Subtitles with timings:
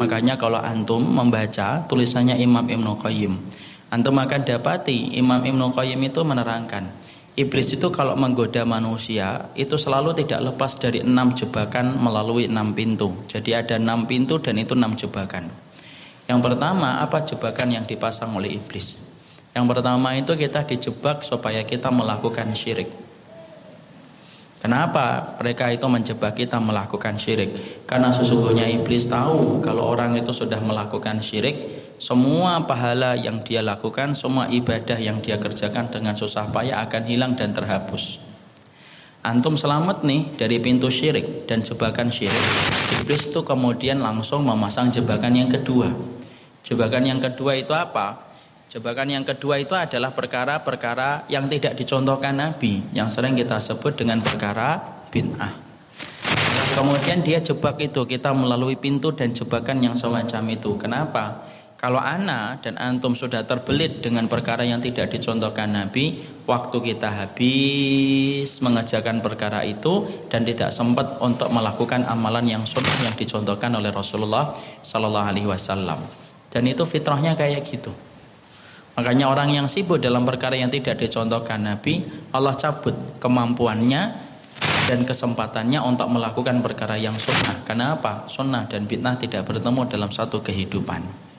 [0.00, 3.32] Makanya kalau antum membaca tulisannya Imam Ibnu Qayyim,
[3.94, 7.00] antum akan dapati Imam Ibnu Qayyim itu menerangkan
[7.40, 13.16] Iblis itu kalau menggoda manusia itu selalu tidak lepas dari enam jebakan melalui enam pintu.
[13.32, 15.48] Jadi ada enam pintu dan itu enam jebakan.
[16.28, 19.00] Yang pertama apa jebakan yang dipasang oleh iblis?
[19.56, 22.92] Yang pertama itu kita dijebak supaya kita melakukan syirik.
[24.60, 27.56] Kenapa mereka itu menjebak kita melakukan syirik?
[27.88, 31.64] Karena sesungguhnya iblis tahu kalau orang itu sudah melakukan syirik,
[31.96, 37.32] semua pahala yang dia lakukan, semua ibadah yang dia kerjakan dengan susah payah akan hilang
[37.40, 38.20] dan terhapus.
[39.24, 42.44] Antum selamat nih dari pintu syirik dan jebakan syirik.
[43.00, 45.88] Iblis itu kemudian langsung memasang jebakan yang kedua.
[46.64, 48.29] Jebakan yang kedua itu apa?
[48.70, 54.22] Jebakan yang kedua itu adalah perkara-perkara yang tidak dicontohkan Nabi, yang sering kita sebut dengan
[54.22, 54.78] perkara
[55.10, 55.50] bid'ah.
[56.78, 60.78] Kemudian dia jebak itu kita melalui pintu dan jebakan yang semacam itu.
[60.78, 61.50] Kenapa?
[61.82, 68.54] Kalau ana dan antum sudah terbelit dengan perkara yang tidak dicontohkan Nabi, waktu kita habis
[68.62, 74.54] mengerjakan perkara itu dan tidak sempat untuk melakukan amalan yang sunnah yang dicontohkan oleh Rasulullah
[74.86, 75.98] Sallallahu Alaihi Wasallam.
[76.54, 78.09] Dan itu fitrahnya kayak gitu.
[78.98, 82.02] Makanya orang yang sibuk dalam perkara yang tidak dicontohkan Nabi,
[82.34, 84.02] Allah cabut kemampuannya
[84.90, 87.62] dan kesempatannya untuk melakukan perkara yang sunnah.
[87.62, 88.26] Kenapa?
[88.26, 91.30] Sunnah dan bid'ah tidak bertemu dalam satu kehidupan.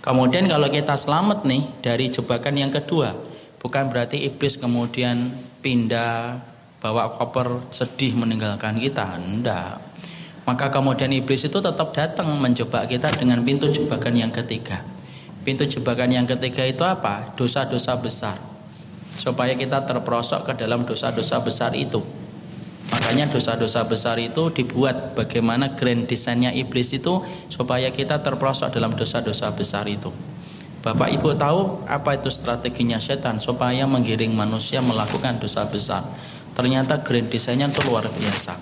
[0.00, 3.12] Kemudian kalau kita selamat nih dari jebakan yang kedua,
[3.60, 5.28] bukan berarti iblis kemudian
[5.60, 6.40] pindah
[6.80, 9.76] bawa koper sedih meninggalkan kita, enggak.
[10.48, 14.80] Maka kemudian iblis itu tetap datang menjebak kita dengan pintu jebakan yang ketiga.
[15.40, 17.32] Pintu jebakan yang ketiga itu apa?
[17.32, 18.36] Dosa-dosa besar.
[19.16, 22.04] Supaya kita terperosok ke dalam dosa-dosa besar itu.
[22.92, 29.48] Makanya dosa-dosa besar itu dibuat bagaimana grand desainnya iblis itu supaya kita terperosok dalam dosa-dosa
[29.56, 30.12] besar itu.
[30.80, 36.04] Bapak Ibu tahu apa itu strateginya setan supaya menggiring manusia melakukan dosa besar.
[36.52, 38.56] Ternyata grand desainnya itu luar biasa.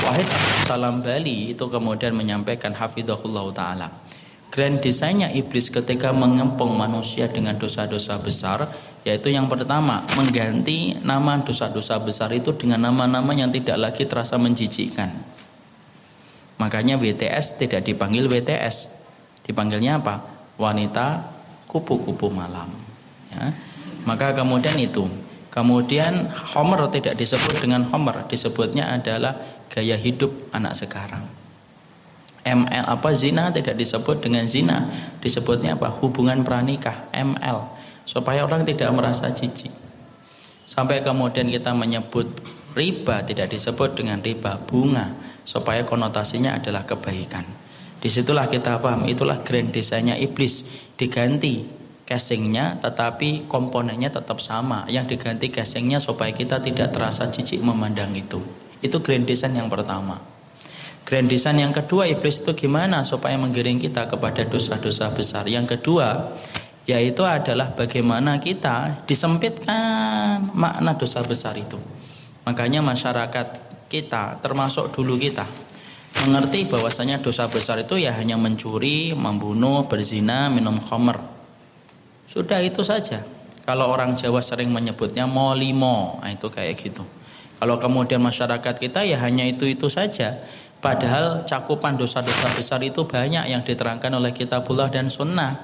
[0.00, 0.26] Wahid
[0.66, 4.09] Salam Bali itu kemudian menyampaikan hafidhahullah taala
[4.50, 8.66] Grand desainnya iblis ketika mengempung manusia dengan dosa-dosa besar
[9.06, 15.16] yaitu yang pertama mengganti nama dosa-dosa besar itu dengan nama-nama yang tidak lagi terasa menjijikkan.
[16.60, 18.92] Makanya WTS tidak dipanggil WTS,
[19.48, 20.20] dipanggilnya apa?
[20.60, 21.24] Wanita
[21.64, 22.68] kupu-kupu malam.
[23.32, 23.56] Ya.
[24.04, 25.08] Maka kemudian itu,
[25.48, 29.40] kemudian Homer tidak disebut dengan Homer, disebutnya adalah
[29.72, 31.39] gaya hidup anak sekarang.
[32.40, 33.12] ML apa?
[33.12, 34.88] Zina tidak disebut dengan zina.
[35.20, 35.92] Disebutnya apa?
[36.00, 37.68] Hubungan pranikah ML
[38.08, 39.72] supaya orang tidak merasa jijik.
[40.64, 42.30] Sampai kemudian kita menyebut
[42.72, 45.12] riba tidak disebut dengan riba bunga.
[45.44, 47.42] Supaya konotasinya adalah kebaikan.
[48.00, 50.64] Di situlah kita paham itulah grand desainnya iblis.
[50.96, 51.66] Diganti
[52.08, 54.88] casingnya tetapi komponennya tetap sama.
[54.88, 58.40] Yang diganti casingnya supaya kita tidak terasa jijik memandang itu.
[58.80, 60.29] Itu grand design yang pertama
[61.10, 65.42] Grand design yang kedua iblis itu gimana supaya menggiring kita kepada dosa-dosa besar.
[65.50, 66.30] Yang kedua
[66.86, 71.82] yaitu adalah bagaimana kita disempitkan makna dosa besar itu.
[72.46, 73.46] Makanya masyarakat
[73.90, 75.50] kita termasuk dulu kita
[76.22, 81.18] mengerti bahwasanya dosa besar itu ya hanya mencuri, membunuh, berzina, minum khamr.
[82.30, 83.26] Sudah itu saja.
[83.66, 87.02] Kalau orang Jawa sering menyebutnya molimo, nah itu kayak gitu.
[87.58, 90.38] Kalau kemudian masyarakat kita ya hanya itu-itu saja.
[90.80, 95.60] Padahal cakupan dosa-dosa besar itu banyak yang diterangkan oleh kitabullah dan sunnah.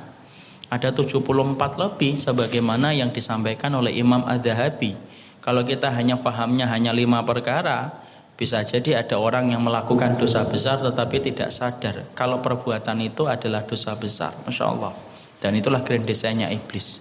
[0.69, 4.93] Ada 74 lebih sebagaimana yang disampaikan oleh Imam Ad-Dahabi.
[5.41, 8.04] Kalau kita hanya fahamnya hanya lima perkara,
[8.37, 13.65] bisa jadi ada orang yang melakukan dosa besar tetapi tidak sadar kalau perbuatan itu adalah
[13.65, 14.37] dosa besar.
[14.44, 14.93] Masya Allah.
[15.41, 17.00] Dan itulah grand desainnya iblis.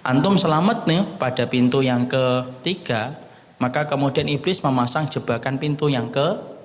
[0.00, 3.12] Antum selamat nih pada pintu yang ketiga,
[3.60, 6.55] maka kemudian iblis memasang jebakan pintu yang ke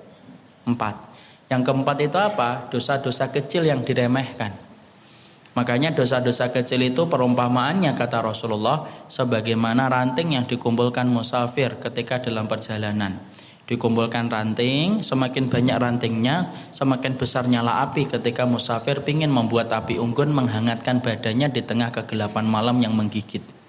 [0.68, 0.94] Empat.
[1.52, 2.72] Yang keempat itu apa?
[2.72, 4.72] Dosa-dosa kecil yang diremehkan.
[5.52, 13.20] Makanya dosa-dosa kecil itu perumpamaannya kata Rasulullah sebagaimana ranting yang dikumpulkan musafir ketika dalam perjalanan.
[13.68, 20.32] Dikumpulkan ranting, semakin banyak rantingnya, semakin besar nyala api ketika musafir ingin membuat api unggun
[20.32, 23.61] menghangatkan badannya di tengah kegelapan malam yang menggigit.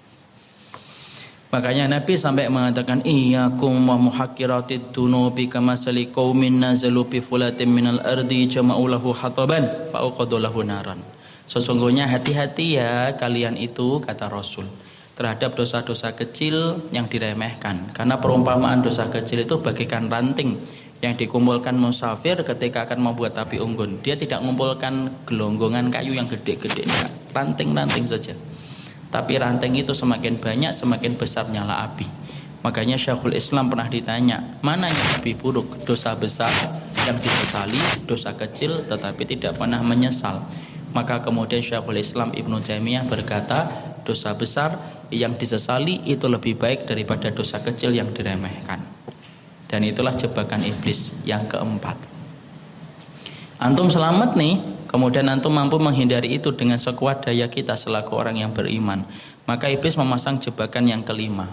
[1.54, 8.02] Makanya Nabi sampai mengatakan iyyakum wa muhaqqiratid dunubi kama sali qaumin nazalu bi fulatin minal
[8.02, 10.98] ardi jama'u lahu hataban fa lahu naran.
[11.46, 14.66] Sesungguhnya hati-hati ya kalian itu kata Rasul.
[15.14, 17.94] terhadap dosa-dosa kecil yang diremehkan.
[17.94, 20.58] Karena perumpamaan dosa kecil itu bagikan ranting
[20.98, 24.02] yang dikumpulkan musafir ketika akan membuat api unggun.
[24.02, 26.82] Dia tidak mengumpulkan gelonggongan kayu yang gede-gede,
[27.30, 28.34] ranting-ranting saja.
[29.14, 32.02] Tapi ranting itu semakin banyak, semakin besar nyala api.
[32.66, 36.50] Makanya Syekhul Islam pernah ditanya, mana yang lebih buruk, dosa besar
[37.06, 37.78] yang disesali,
[38.10, 40.42] dosa kecil tetapi tidak pernah menyesal.
[40.98, 43.70] Maka kemudian Syekhul Islam Ibnu Taimiyah berkata,
[44.02, 44.74] dosa besar
[45.14, 48.82] yang disesali itu lebih baik daripada dosa kecil yang diremehkan.
[49.70, 51.94] Dan itulah jebakan iblis yang keempat.
[53.62, 58.54] Antum selamat nih, kemudian antum mampu menghindari itu dengan sekuat daya kita selaku orang yang
[58.54, 59.02] beriman.
[59.42, 61.50] Maka iblis memasang jebakan yang kelima.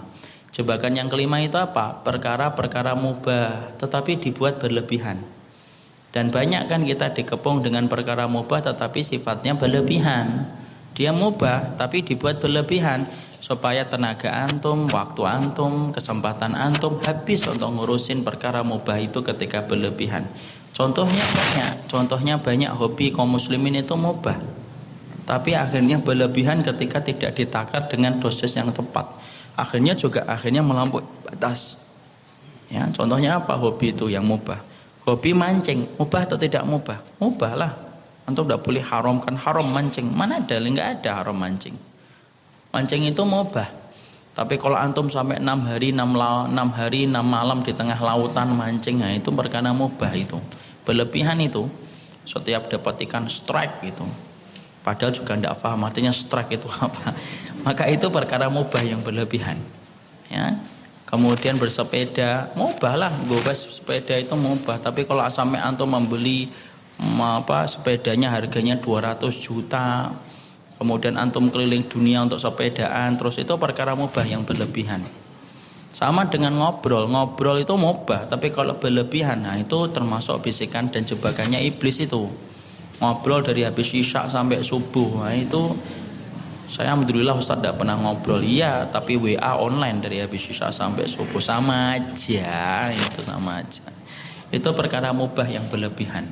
[0.54, 2.06] Jebakan yang kelima itu apa?
[2.06, 5.18] Perkara-perkara mubah tetapi dibuat berlebihan.
[6.14, 10.46] Dan banyak kan kita dikepung dengan perkara mubah tetapi sifatnya berlebihan.
[10.94, 13.10] Dia mubah tapi dibuat berlebihan
[13.42, 20.30] supaya tenaga antum, waktu antum, kesempatan antum habis untuk ngurusin perkara mubah itu ketika berlebihan.
[20.72, 24.40] Contohnya banyak, contohnya banyak hobi kaum muslimin itu mubah.
[25.28, 29.06] Tapi akhirnya berlebihan ketika tidak ditakar dengan dosis yang tepat
[29.56, 31.80] akhirnya juga akhirnya melampaui batas.
[32.72, 34.64] Ya, contohnya apa hobi itu yang mubah?
[35.04, 37.04] Hobi mancing, mubah atau tidak mubah?
[37.20, 37.72] Mubah lah.
[38.24, 40.08] Antum tidak boleh haramkan haram mancing.
[40.08, 40.56] Mana ada?
[40.56, 41.74] Enggak ada haram mancing.
[42.72, 43.68] Mancing itu mubah.
[44.32, 49.04] Tapi kalau antum sampai enam hari, enam, enam hari, enam malam di tengah lautan mancing,
[49.04, 50.40] nah itu perkara mubah itu.
[50.84, 51.68] Berlebihan itu.
[52.22, 54.06] Setiap dapat ikan strike gitu.
[54.82, 57.14] Padahal juga tidak paham artinya strike itu apa
[57.62, 59.58] maka itu perkara mubah yang berlebihan
[60.26, 60.58] ya
[61.06, 66.50] kemudian bersepeda mubah lah bebas sepeda itu mubah tapi kalau sampai antum membeli
[67.22, 70.10] apa sepedanya harganya 200 juta
[70.78, 75.02] kemudian antum keliling dunia untuk sepedaan terus itu perkara mubah yang berlebihan
[75.92, 77.06] sama dengan ngobrol.
[77.06, 82.32] Ngobrol itu mubah tapi kalau berlebihan nah itu termasuk bisikan dan jebakannya iblis itu.
[82.98, 85.76] Ngobrol dari habis isya sampai subuh nah itu
[86.72, 88.40] saya alhamdulillah Ustaz tidak pernah ngobrol.
[88.40, 91.36] Iya tapi WA online dari habis sisa sampai subuh.
[91.36, 93.84] Sama aja itu sama aja.
[94.48, 96.24] Itu perkara mubah yang berlebihan.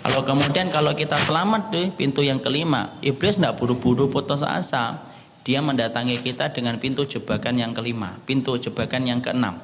[0.00, 5.09] Kalau kemudian kalau kita selamat deh pintu yang kelima iblis tidak buru-buru putus asa
[5.46, 9.56] dia mendatangi kita dengan pintu jebakan yang kelima pintu jebakan yang keenam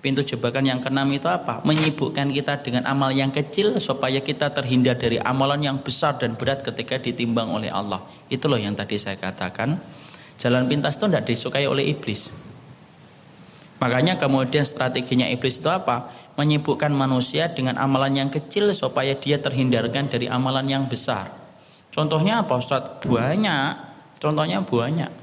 [0.00, 1.60] Pintu jebakan yang keenam itu apa?
[1.60, 6.64] Menyibukkan kita dengan amal yang kecil supaya kita terhindar dari amalan yang besar dan berat
[6.64, 8.00] ketika ditimbang oleh Allah.
[8.32, 9.76] Itu loh yang tadi saya katakan.
[10.40, 12.32] Jalan pintas itu tidak disukai oleh iblis.
[13.76, 16.08] Makanya kemudian strateginya iblis itu apa?
[16.40, 21.28] Menyibukkan manusia dengan amalan yang kecil supaya dia terhindarkan dari amalan yang besar.
[21.92, 23.04] Contohnya apa Ustaz?
[23.04, 23.72] Banyak.
[24.16, 25.19] Contohnya banyak.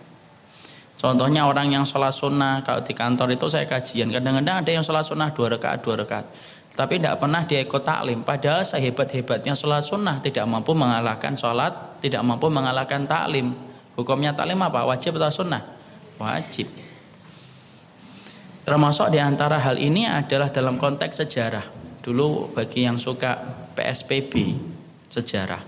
[0.97, 4.09] Contohnya orang yang sholat sunnah kalau di kantor itu saya kajian.
[4.09, 6.25] Kadang-kadang ada yang sholat sunnah dua rakaat dua rakaat.
[6.73, 8.25] Tapi tidak pernah dia ikut taklim.
[8.25, 13.53] Padahal sehebat-hebatnya sholat sunnah tidak mampu mengalahkan sholat tidak mampu mengalahkan taklim.
[13.93, 14.89] Hukumnya taklim apa?
[14.89, 15.61] Wajib atau sunnah?
[16.17, 16.65] Wajib.
[18.65, 21.65] Termasuk di antara hal ini adalah dalam konteks sejarah.
[22.01, 23.37] Dulu bagi yang suka
[23.77, 24.33] PSPB
[25.13, 25.61] sejarah.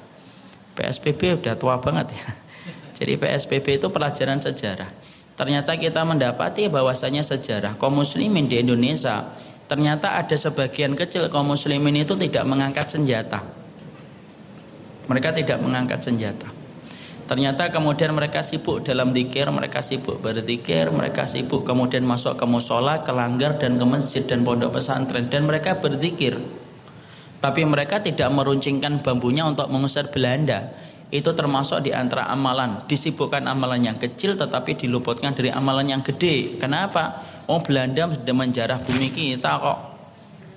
[0.73, 2.27] PSPB udah tua banget ya.
[2.97, 4.98] Jadi PSPB itu pelajaran sejarah
[5.39, 9.23] ternyata kita mendapati bahwasanya sejarah kaum muslimin di Indonesia
[9.71, 13.39] ternyata ada sebagian kecil kaum muslimin itu tidak mengangkat senjata.
[15.07, 16.51] Mereka tidak mengangkat senjata.
[17.29, 23.05] Ternyata kemudian mereka sibuk dalam dikir, mereka sibuk berzikir, mereka sibuk kemudian masuk ke musola,
[23.05, 26.41] ke langgar dan ke masjid dan pondok pesantren dan mereka berzikir.
[27.39, 30.73] Tapi mereka tidak meruncingkan bambunya untuk mengusir Belanda
[31.09, 32.85] itu termasuk di antara amalan.
[32.85, 36.61] Disibukkan amalan yang kecil tetapi diluputkan dari amalan yang gede.
[36.61, 37.25] Kenapa?
[37.49, 39.79] Oh Belanda sudah menjarah bumi kita kok.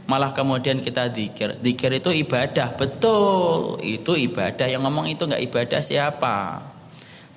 [0.05, 2.77] Malah kemudian kita dikir dikir itu ibadah.
[2.77, 3.81] Betul.
[3.81, 4.69] Itu ibadah.
[4.69, 6.37] Yang ngomong itu nggak ibadah siapa?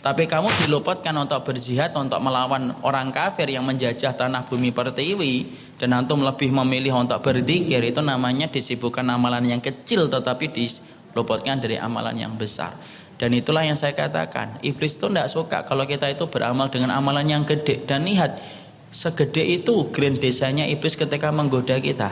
[0.04, 5.50] Tapi kamu diluputkan untuk berjihad untuk melawan orang kafir yang menjajah tanah bumi pertiwi
[5.82, 11.82] dan antum lebih memilih untuk berzikir itu namanya disibukkan amalan yang kecil tetapi diluputkan dari
[11.82, 12.78] amalan yang besar
[13.16, 17.24] dan itulah yang saya katakan, iblis itu tidak suka kalau kita itu beramal dengan amalan
[17.24, 17.88] yang gede.
[17.88, 18.44] Dan lihat,
[18.92, 22.12] segede itu grand desanya iblis ketika menggoda kita.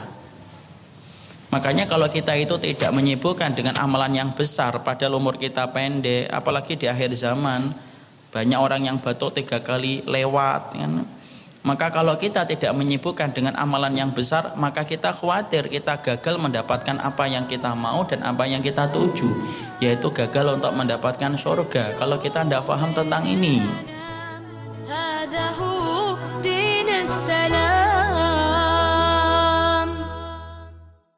[1.52, 6.80] Makanya kalau kita itu tidak menyibukkan dengan amalan yang besar pada umur kita pendek, apalagi
[6.80, 7.70] di akhir zaman,
[8.34, 11.06] banyak orang yang batuk tiga kali lewat, kan?
[11.64, 17.00] Maka kalau kita tidak menyibukkan dengan amalan yang besar, maka kita khawatir kita gagal mendapatkan
[17.00, 19.32] apa yang kita mau dan apa yang kita tuju,
[19.80, 21.96] yaitu gagal untuk mendapatkan surga.
[21.96, 23.64] Kalau kita tidak paham tentang ini.